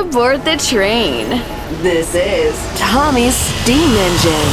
[0.00, 1.28] aboard the train.
[1.82, 4.50] This is Tommy's Steam Engine.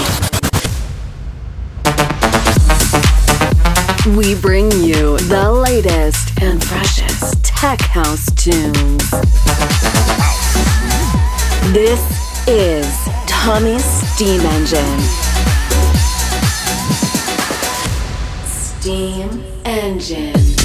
[4.17, 9.09] We bring you the latest and freshest tech house tunes.
[11.71, 12.01] This
[12.47, 12.85] is
[13.25, 14.99] Tommy's Steam Engine.
[18.45, 20.56] Steam Engine.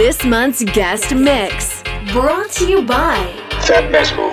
[0.00, 3.18] This month's guest mix, brought to you by
[3.60, 4.29] Fab Massimo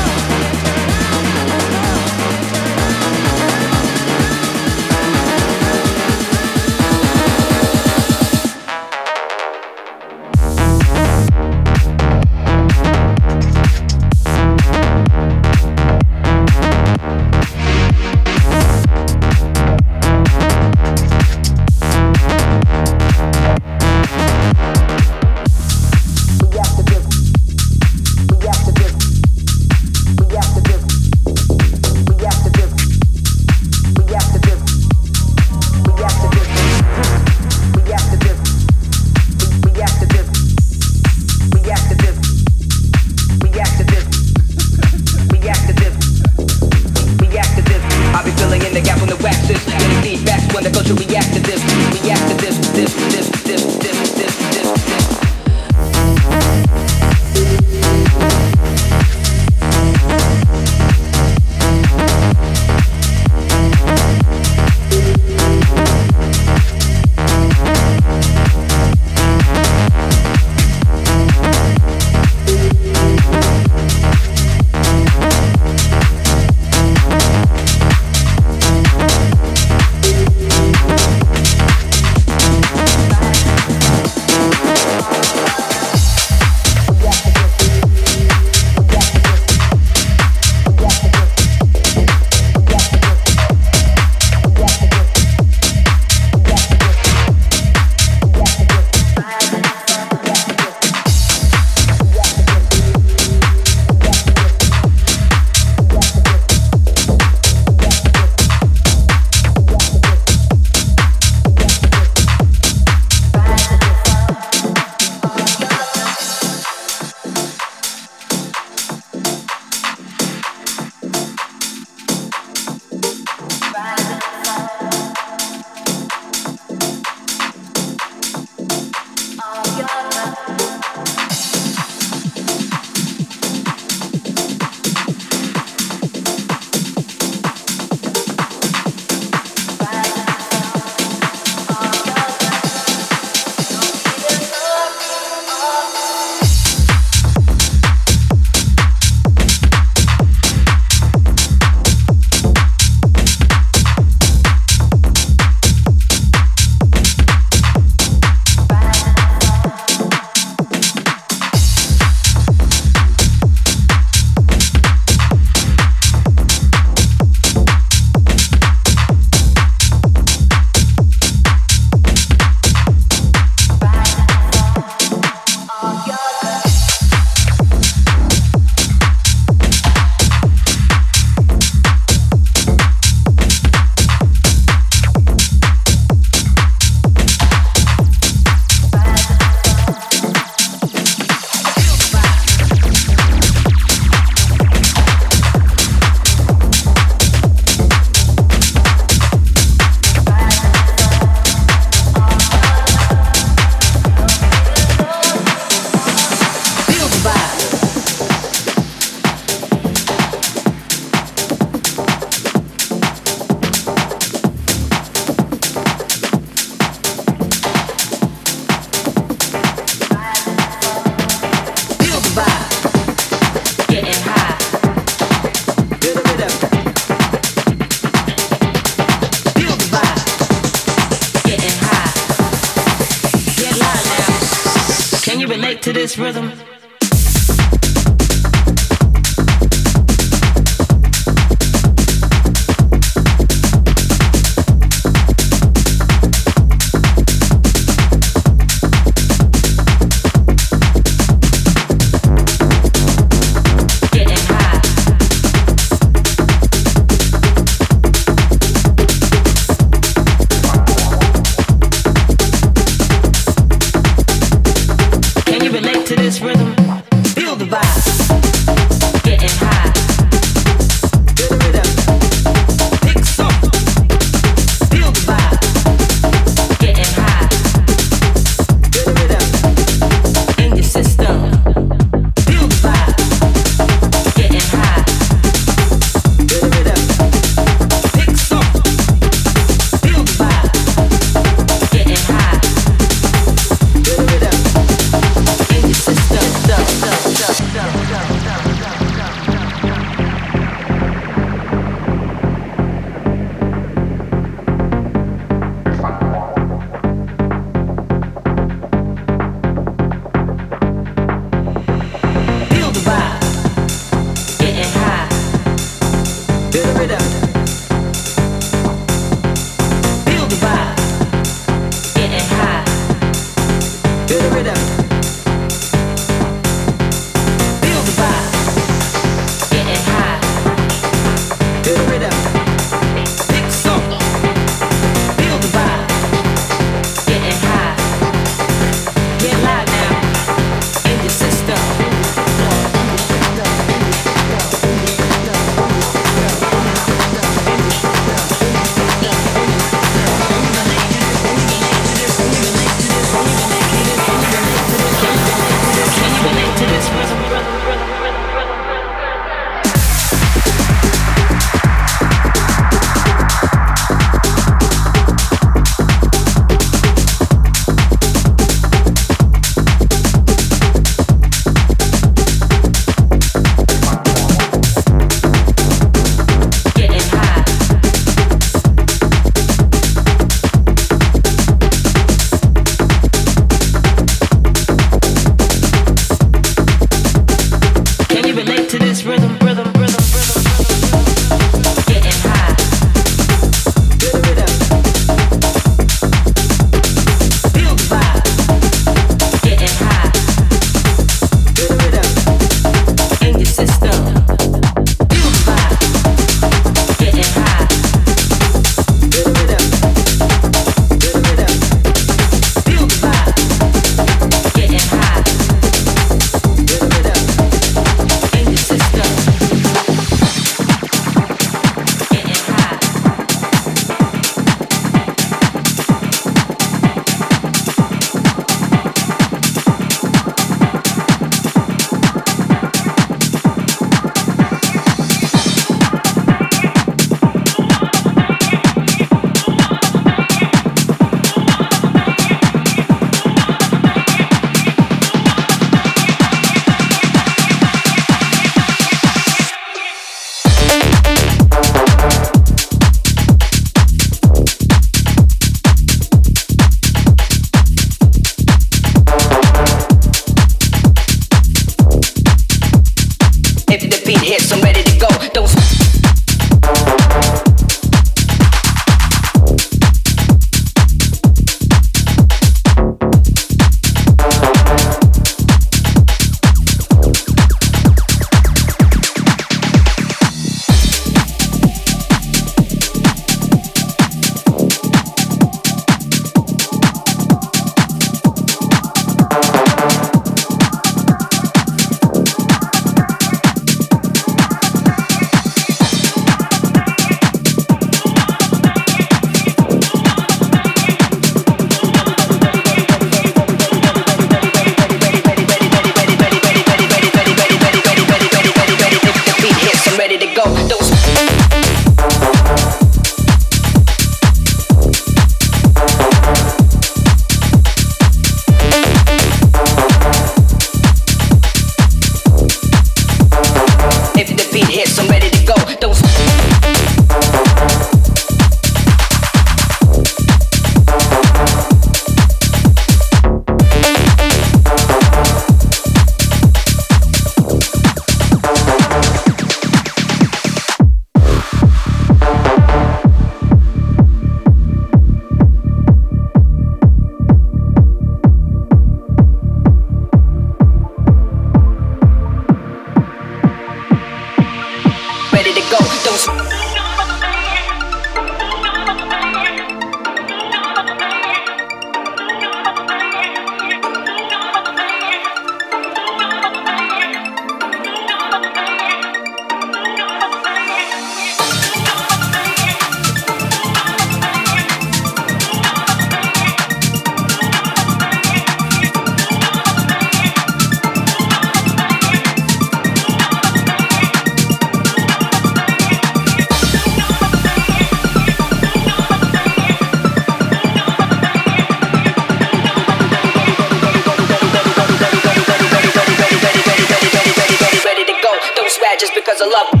[599.61, 600.00] Tommy's Steam